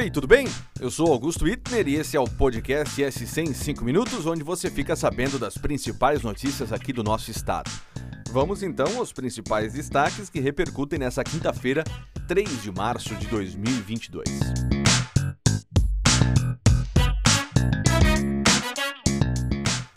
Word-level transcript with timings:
Oi, 0.00 0.10
tudo 0.10 0.26
bem? 0.26 0.46
Eu 0.80 0.90
sou 0.90 1.12
Augusto 1.12 1.44
Wittner 1.44 1.86
e 1.86 1.96
esse 1.96 2.16
é 2.16 2.20
o 2.20 2.24
podcast 2.24 3.02
S100 3.02 3.50
em 3.50 3.52
5 3.52 3.84
minutos, 3.84 4.24
onde 4.24 4.42
você 4.42 4.70
fica 4.70 4.96
sabendo 4.96 5.38
das 5.38 5.58
principais 5.58 6.22
notícias 6.22 6.72
aqui 6.72 6.90
do 6.90 7.04
nosso 7.04 7.30
estado. 7.30 7.70
Vamos 8.30 8.62
então 8.62 8.96
aos 8.96 9.12
principais 9.12 9.74
destaques 9.74 10.30
que 10.30 10.40
repercutem 10.40 10.98
nessa 10.98 11.22
quinta-feira, 11.22 11.84
3 12.26 12.62
de 12.62 12.72
março 12.72 13.14
de 13.16 13.26
2022. 13.26 14.26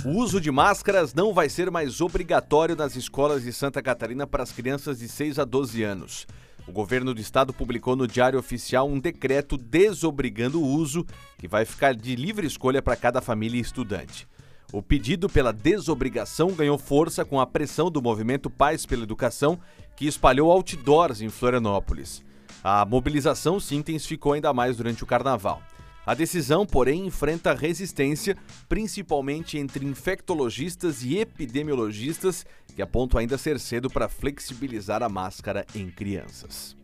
O 0.04 0.18
uso 0.18 0.42
de 0.42 0.52
máscaras 0.52 1.14
não 1.14 1.34
vai 1.34 1.48
ser 1.48 1.72
mais 1.72 2.02
obrigatório 2.02 2.76
nas 2.76 2.98
escolas 2.98 3.44
de 3.44 3.54
Santa 3.54 3.82
Catarina 3.82 4.28
para 4.28 4.44
as 4.44 4.52
crianças 4.52 5.00
de 5.00 5.08
6 5.08 5.40
a 5.40 5.46
12 5.46 5.82
anos. 5.82 6.28
O 6.68 6.72
governo 6.72 7.14
do 7.14 7.20
estado 7.20 7.54
publicou 7.54 7.96
no 7.96 8.08
Diário 8.08 8.40
Oficial 8.40 8.88
um 8.88 9.00
decreto 9.00 9.58
desobrigando 9.58 10.62
o 10.62 10.66
uso, 10.66 11.06
que 11.38 11.48
vai 11.48 11.66
ficar 11.66 11.94
de 11.94 12.16
livre 12.16 12.48
escolha 12.48 12.82
para 12.82 12.96
cada 12.96 13.22
família 13.22 13.58
e 13.58 13.62
estudante. 13.62 14.28
O 14.72 14.82
pedido 14.82 15.30
pela 15.30 15.52
desobrigação 15.52 16.52
ganhou 16.52 16.78
força 16.78 17.24
com 17.26 17.40
a 17.40 17.46
pressão 17.46 17.92
do 17.92 18.02
movimento 18.02 18.50
Pais 18.50 18.86
pela 18.86 19.04
Educação, 19.04 19.60
que 19.96 20.08
espalhou 20.08 20.50
outdoors 20.50 21.22
em 21.22 21.30
Florianópolis. 21.30 22.24
A 22.64 22.86
mobilização 22.86 23.60
se 23.60 23.76
intensificou 23.76 24.34
ainda 24.34 24.54
mais 24.54 24.78
durante 24.78 25.04
o 25.04 25.08
carnaval. 25.08 25.62
A 26.06 26.14
decisão, 26.14 26.66
porém, 26.66 27.06
enfrenta 27.06 27.54
resistência, 27.54 28.36
principalmente 28.68 29.58
entre 29.58 29.86
infectologistas 29.86 31.02
e 31.02 31.18
epidemiologistas, 31.18 32.46
que 32.76 32.82
apontam 32.82 33.20
ainda 33.20 33.38
ser 33.38 33.58
cedo 33.58 33.90
para 33.90 34.10
flexibilizar 34.10 35.02
a 35.02 35.08
máscara 35.08 35.66
em 35.74 35.90
crianças. 35.90 36.76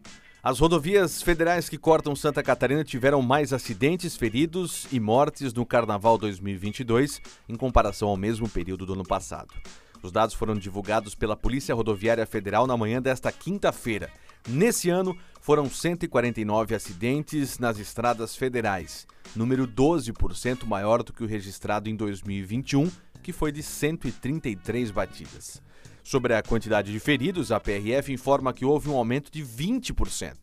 As 0.41 0.57
rodovias 0.57 1.21
federais 1.21 1.67
que 1.67 1.77
cortam 1.77 2.15
Santa 2.15 2.41
Catarina 2.41 2.81
tiveram 2.81 3.21
mais 3.21 3.51
acidentes, 3.51 4.15
feridos 4.15 4.87
e 4.89 4.97
mortes 4.97 5.53
no 5.53 5.65
Carnaval 5.65 6.17
2022 6.17 7.21
em 7.49 7.55
comparação 7.55 8.07
ao 8.07 8.15
mesmo 8.15 8.47
período 8.47 8.85
do 8.85 8.93
ano 8.93 9.03
passado. 9.03 9.53
Os 10.01 10.13
dados 10.13 10.33
foram 10.33 10.55
divulgados 10.55 11.13
pela 11.13 11.35
Polícia 11.35 11.75
Rodoviária 11.75 12.25
Federal 12.25 12.65
na 12.65 12.77
manhã 12.77 13.01
desta 13.01 13.33
quinta-feira. 13.33 14.09
Nesse 14.47 14.89
ano, 14.89 15.17
foram 15.39 15.69
149 15.69 16.75
acidentes 16.75 17.57
nas 17.57 17.79
estradas 17.79 18.35
federais, 18.35 19.07
número 19.35 19.67
12% 19.67 20.65
maior 20.65 21.01
do 21.01 21.13
que 21.13 21.23
o 21.23 21.27
registrado 21.27 21.89
em 21.89 21.95
2021, 21.95 22.91
que 23.23 23.31
foi 23.31 23.51
de 23.51 23.63
133 23.63 24.91
batidas. 24.91 25.61
Sobre 26.03 26.33
a 26.33 26.41
quantidade 26.41 26.91
de 26.91 26.99
feridos, 26.99 27.51
a 27.51 27.59
PRF 27.59 28.11
informa 28.11 28.53
que 28.53 28.65
houve 28.65 28.89
um 28.89 28.95
aumento 28.95 29.31
de 29.31 29.43
20%. 29.43 30.33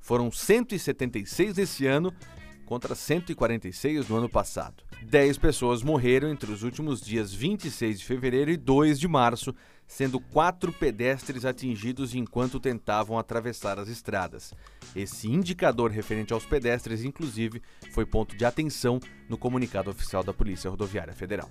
Foram 0.00 0.30
176 0.30 1.56
nesse 1.56 1.86
ano 1.86 2.14
contra 2.64 2.94
146 2.94 4.08
no 4.08 4.16
ano 4.16 4.28
passado. 4.28 4.85
10 5.02 5.38
pessoas 5.38 5.82
morreram 5.82 6.28
entre 6.30 6.50
os 6.50 6.62
últimos 6.62 7.00
dias 7.00 7.32
26 7.32 8.00
de 8.00 8.04
fevereiro 8.04 8.50
e 8.50 8.56
2 8.56 8.98
de 8.98 9.06
março, 9.06 9.54
sendo 9.86 10.18
quatro 10.18 10.72
pedestres 10.72 11.44
atingidos 11.44 12.14
enquanto 12.14 12.58
tentavam 12.58 13.18
atravessar 13.18 13.78
as 13.78 13.88
estradas. 13.88 14.52
Esse 14.94 15.30
indicador 15.30 15.90
referente 15.90 16.32
aos 16.32 16.44
pedestres, 16.44 17.04
inclusive, 17.04 17.62
foi 17.92 18.04
ponto 18.04 18.36
de 18.36 18.44
atenção 18.44 18.98
no 19.28 19.38
comunicado 19.38 19.90
oficial 19.90 20.24
da 20.24 20.32
Polícia 20.32 20.70
Rodoviária 20.70 21.14
Federal. 21.14 21.50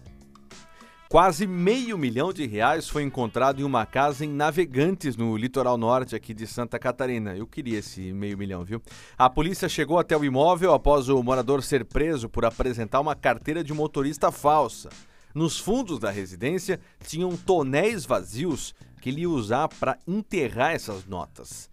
Quase 1.16 1.48
meio 1.48 1.98
milhão 1.98 2.34
de 2.34 2.46
reais 2.46 2.90
foi 2.90 3.02
encontrado 3.02 3.62
em 3.62 3.64
uma 3.64 3.86
casa 3.86 4.26
em 4.26 4.28
Navegantes, 4.28 5.16
no 5.16 5.38
litoral 5.38 5.78
norte 5.78 6.14
aqui 6.14 6.34
de 6.34 6.46
Santa 6.46 6.78
Catarina. 6.78 7.38
Eu 7.38 7.48
queria 7.48 7.80
esse 7.80 8.12
meio 8.12 8.38
milhão, 8.38 8.66
viu? 8.66 8.82
A 9.18 9.30
polícia 9.30 9.70
chegou 9.70 9.98
até 9.98 10.18
o 10.18 10.26
imóvel 10.26 10.74
após 10.74 11.08
o 11.08 11.24
morador 11.24 11.64
ser 11.64 11.86
preso 11.86 12.28
por 12.28 12.44
apresentar 12.44 13.00
uma 13.00 13.16
carteira 13.16 13.64
de 13.64 13.74
motorista 13.74 14.30
falsa. 14.30 14.90
Nos 15.34 15.58
fundos 15.58 16.00
da 16.00 16.12
residência 16.12 16.82
tinham 17.08 17.38
tonéis 17.38 18.06
vazios 18.06 18.76
que 19.02 19.08
ele 19.08 19.22
ia 19.22 19.30
usar 19.30 19.70
para 19.70 19.98
enterrar 20.06 20.74
essas 20.74 21.06
notas. 21.06 21.70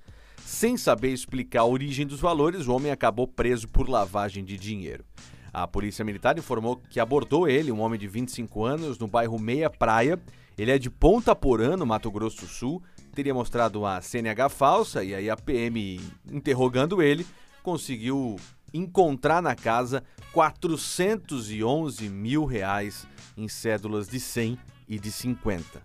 Sem 0.47 0.76
saber 0.76 1.08
explicar 1.08 1.62
a 1.62 1.66
origem 1.66 2.06
dos 2.06 2.20
valores, 2.20 2.69
o 2.69 2.72
homem 2.72 2.92
acabou 2.92 3.26
preso 3.26 3.66
por 3.66 3.88
lavagem 3.88 4.44
de 4.44 4.56
dinheiro. 4.56 5.04
A 5.52 5.66
Polícia 5.66 6.04
Militar 6.04 6.38
informou 6.38 6.76
que 6.88 6.98
abordou 6.98 7.46
ele, 7.46 7.70
um 7.70 7.80
homem 7.80 8.00
de 8.00 8.08
25 8.08 8.64
anos, 8.64 8.98
no 8.98 9.06
bairro 9.06 9.38
Meia 9.38 9.68
Praia. 9.68 10.18
Ele 10.56 10.70
é 10.70 10.78
de 10.78 10.88
Ponta 10.88 11.34
Porã, 11.36 11.76
no 11.76 11.84
Mato 11.84 12.10
Grosso 12.10 12.40
do 12.40 12.46
Sul. 12.46 12.82
Teria 13.14 13.34
mostrado 13.34 13.84
a 13.84 14.00
CNH 14.00 14.48
falsa 14.48 15.04
e 15.04 15.14
aí 15.14 15.28
a 15.28 15.36
PM, 15.36 16.00
interrogando 16.30 17.02
ele, 17.02 17.26
conseguiu 17.62 18.36
encontrar 18.72 19.42
na 19.42 19.54
casa 19.54 20.02
411 20.32 22.08
mil 22.08 22.46
reais 22.46 23.06
em 23.36 23.46
cédulas 23.46 24.08
de 24.08 24.19
100 24.19 24.58
e 24.88 24.98
de 24.98 25.12
50. 25.12 25.82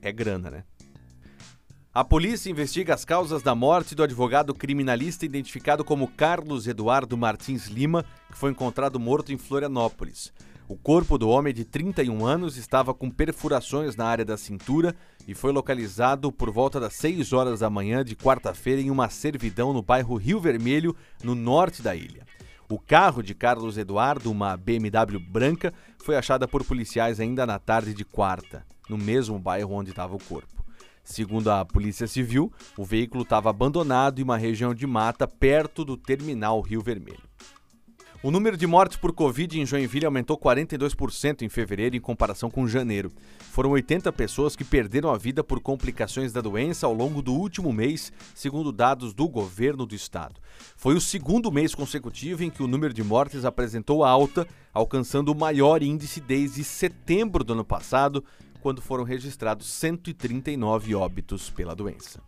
É 0.00 0.12
grana, 0.12 0.50
né? 0.50 0.64
A 1.94 2.02
polícia 2.02 2.50
investiga 2.50 2.92
as 2.92 3.04
causas 3.04 3.40
da 3.40 3.54
morte 3.54 3.94
do 3.94 4.02
advogado 4.02 4.52
criminalista 4.52 5.24
identificado 5.24 5.84
como 5.84 6.08
Carlos 6.08 6.66
Eduardo 6.66 7.16
Martins 7.16 7.68
Lima, 7.68 8.04
que 8.28 8.36
foi 8.36 8.50
encontrado 8.50 8.98
morto 8.98 9.32
em 9.32 9.38
Florianópolis. 9.38 10.32
O 10.66 10.76
corpo 10.76 11.16
do 11.16 11.28
homem 11.28 11.54
de 11.54 11.64
31 11.64 12.26
anos 12.26 12.56
estava 12.56 12.92
com 12.92 13.08
perfurações 13.08 13.94
na 13.94 14.06
área 14.06 14.24
da 14.24 14.36
cintura 14.36 14.92
e 15.28 15.36
foi 15.36 15.52
localizado 15.52 16.32
por 16.32 16.50
volta 16.50 16.80
das 16.80 16.94
6 16.94 17.32
horas 17.32 17.60
da 17.60 17.70
manhã 17.70 18.04
de 18.04 18.16
quarta-feira 18.16 18.80
em 18.80 18.90
uma 18.90 19.08
servidão 19.08 19.72
no 19.72 19.80
bairro 19.80 20.16
Rio 20.16 20.40
Vermelho, 20.40 20.96
no 21.22 21.36
norte 21.36 21.80
da 21.80 21.94
ilha. 21.94 22.26
O 22.68 22.76
carro 22.76 23.22
de 23.22 23.36
Carlos 23.36 23.78
Eduardo, 23.78 24.32
uma 24.32 24.56
BMW 24.56 25.20
branca, 25.20 25.72
foi 26.02 26.16
achada 26.16 26.48
por 26.48 26.64
policiais 26.64 27.20
ainda 27.20 27.46
na 27.46 27.60
tarde 27.60 27.94
de 27.94 28.04
quarta, 28.04 28.66
no 28.90 28.98
mesmo 28.98 29.38
bairro 29.38 29.72
onde 29.72 29.90
estava 29.90 30.16
o 30.16 30.24
corpo. 30.24 30.63
Segundo 31.04 31.50
a 31.50 31.64
Polícia 31.64 32.06
Civil, 32.06 32.50
o 32.78 32.84
veículo 32.84 33.22
estava 33.22 33.50
abandonado 33.50 34.18
em 34.18 34.24
uma 34.24 34.38
região 34.38 34.74
de 34.74 34.86
mata 34.86 35.28
perto 35.28 35.84
do 35.84 35.98
terminal 35.98 36.60
Rio 36.62 36.80
Vermelho. 36.80 37.22
O 38.24 38.30
número 38.30 38.56
de 38.56 38.66
mortes 38.66 38.96
por 38.96 39.12
Covid 39.12 39.60
em 39.60 39.66
Joinville 39.66 40.06
aumentou 40.06 40.38
42% 40.38 41.42
em 41.42 41.48
fevereiro 41.50 41.94
em 41.94 42.00
comparação 42.00 42.50
com 42.50 42.66
janeiro. 42.66 43.12
Foram 43.38 43.72
80 43.72 44.10
pessoas 44.14 44.56
que 44.56 44.64
perderam 44.64 45.10
a 45.10 45.18
vida 45.18 45.44
por 45.44 45.60
complicações 45.60 46.32
da 46.32 46.40
doença 46.40 46.86
ao 46.86 46.94
longo 46.94 47.20
do 47.20 47.34
último 47.34 47.70
mês, 47.70 48.10
segundo 48.34 48.72
dados 48.72 49.12
do 49.12 49.28
governo 49.28 49.84
do 49.84 49.94
estado. 49.94 50.40
Foi 50.74 50.94
o 50.94 51.02
segundo 51.02 51.52
mês 51.52 51.74
consecutivo 51.74 52.42
em 52.42 52.48
que 52.48 52.62
o 52.62 52.66
número 52.66 52.94
de 52.94 53.04
mortes 53.04 53.44
apresentou 53.44 54.02
alta, 54.02 54.48
alcançando 54.72 55.30
o 55.30 55.38
maior 55.38 55.82
índice 55.82 56.18
desde 56.18 56.64
setembro 56.64 57.44
do 57.44 57.52
ano 57.52 57.64
passado, 57.64 58.24
quando 58.64 58.80
foram 58.80 59.04
registrados 59.04 59.66
139 59.66 60.94
óbitos 60.94 61.50
pela 61.50 61.76
doença. 61.76 62.22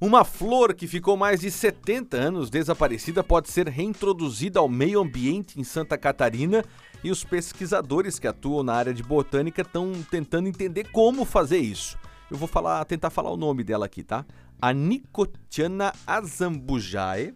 Uma 0.00 0.24
flor 0.24 0.72
que 0.72 0.86
ficou 0.86 1.16
mais 1.16 1.40
de 1.40 1.50
70 1.50 2.16
anos 2.16 2.48
desaparecida 2.48 3.24
pode 3.24 3.50
ser 3.50 3.66
reintroduzida 3.66 4.60
ao 4.60 4.68
meio 4.68 5.00
ambiente 5.00 5.58
em 5.58 5.64
Santa 5.64 5.98
Catarina 5.98 6.64
e 7.02 7.10
os 7.10 7.24
pesquisadores 7.24 8.16
que 8.20 8.28
atuam 8.28 8.62
na 8.62 8.74
área 8.74 8.94
de 8.94 9.02
botânica 9.02 9.62
estão 9.62 9.90
tentando 10.08 10.48
entender 10.48 10.84
como 10.92 11.24
fazer 11.24 11.58
isso. 11.58 11.98
Eu 12.30 12.36
vou 12.36 12.46
falar, 12.46 12.84
tentar 12.84 13.10
falar 13.10 13.32
o 13.32 13.36
nome 13.36 13.64
dela 13.64 13.86
aqui, 13.86 14.04
tá? 14.04 14.24
A 14.62 14.72
Nicotiana 14.72 15.92
azambujae. 16.06 17.34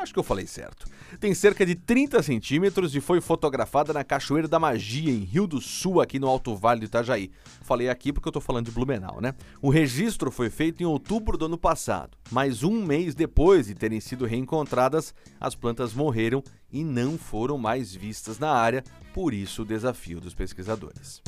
Acho 0.00 0.12
que 0.12 0.18
eu 0.18 0.24
falei 0.24 0.46
certo 0.46 0.86
tem 1.18 1.34
cerca 1.34 1.66
de 1.66 1.74
30 1.74 2.22
centímetros 2.22 2.94
e 2.94 3.00
foi 3.00 3.20
fotografada 3.20 3.92
na 3.92 4.04
Cachoeira 4.04 4.46
da 4.46 4.58
Magia, 4.58 5.10
em 5.10 5.24
Rio 5.24 5.46
do 5.46 5.60
Sul, 5.60 6.00
aqui 6.00 6.18
no 6.18 6.28
Alto 6.28 6.54
Vale 6.54 6.80
do 6.80 6.86
Itajaí. 6.86 7.30
Falei 7.62 7.88
aqui 7.88 8.12
porque 8.12 8.28
eu 8.28 8.32
tô 8.32 8.40
falando 8.40 8.66
de 8.66 8.70
Blumenau, 8.70 9.20
né? 9.20 9.34
O 9.60 9.70
registro 9.70 10.30
foi 10.30 10.50
feito 10.50 10.82
em 10.82 10.86
outubro 10.86 11.36
do 11.36 11.46
ano 11.46 11.58
passado, 11.58 12.16
mas 12.30 12.62
um 12.62 12.84
mês 12.84 13.14
depois 13.14 13.66
de 13.66 13.74
terem 13.74 14.00
sido 14.00 14.26
reencontradas, 14.26 15.14
as 15.40 15.54
plantas 15.54 15.94
morreram 15.94 16.42
e 16.70 16.84
não 16.84 17.18
foram 17.18 17.58
mais 17.58 17.94
vistas 17.94 18.38
na 18.38 18.50
área, 18.50 18.84
por 19.12 19.34
isso 19.34 19.62
o 19.62 19.66
desafio 19.66 20.20
dos 20.20 20.34
pesquisadores. 20.34 21.20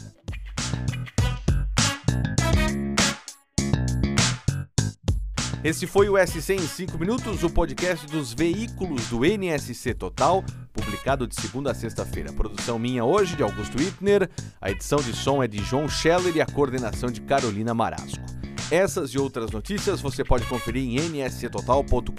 Esse 5.64 5.87
foi 5.87 6.09
o 6.09 6.19
SC 6.19 6.55
em 6.55 6.67
5 6.67 6.99
minutos, 6.99 7.44
o 7.44 7.50
podcast 7.50 8.05
dos 8.09 8.32
veículos 8.32 9.06
do 9.06 9.25
NSC 9.25 9.94
Total, 9.94 10.43
publicado 10.73 11.25
de 11.25 11.41
segunda 11.41 11.70
a 11.70 11.75
sexta-feira. 11.75 12.32
Produção 12.32 12.81
minha 12.81 13.05
hoje 13.05 13.37
de 13.37 13.44
Augusto 13.44 13.79
Wittner, 13.79 14.29
a 14.61 14.73
edição 14.73 14.99
de 14.99 15.14
som 15.14 15.41
é 15.41 15.47
de 15.47 15.59
João 15.62 15.88
Scheller 15.88 16.37
e 16.37 16.41
a 16.41 16.47
coordenação 16.47 17.12
de 17.12 17.20
Carolina 17.20 17.73
Marasco. 17.73 18.25
Essas 18.73 19.11
e 19.11 19.19
outras 19.20 19.53
notícias 19.53 20.00
você 20.00 20.25
pode 20.25 20.47
conferir 20.47 20.82
em 20.82 21.23
nsctotal.com.br. 21.23 22.12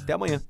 Até 0.00 0.14
amanhã. 0.14 0.40